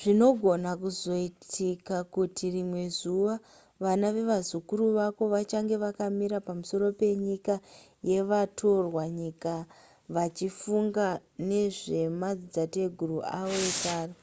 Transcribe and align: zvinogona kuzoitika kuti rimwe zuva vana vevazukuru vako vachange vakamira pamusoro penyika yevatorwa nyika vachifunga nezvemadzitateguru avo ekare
zvinogona 0.00 0.70
kuzoitika 0.80 1.96
kuti 2.14 2.44
rimwe 2.54 2.82
zuva 2.98 3.34
vana 3.84 4.06
vevazukuru 4.16 4.84
vako 4.98 5.22
vachange 5.34 5.74
vakamira 5.84 6.38
pamusoro 6.48 6.86
penyika 7.00 7.54
yevatorwa 8.08 9.04
nyika 9.18 9.54
vachifunga 10.14 11.06
nezvemadzitateguru 11.48 13.18
avo 13.38 13.56
ekare 13.70 14.14